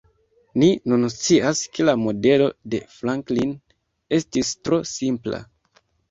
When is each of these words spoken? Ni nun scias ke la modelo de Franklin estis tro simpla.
Ni 0.59 0.67
nun 0.91 1.07
scias 1.15 1.59
ke 1.75 1.83
la 1.85 1.93
modelo 2.03 2.47
de 2.75 2.79
Franklin 2.93 3.51
estis 4.19 4.49
tro 4.69 4.79
simpla. 4.93 5.41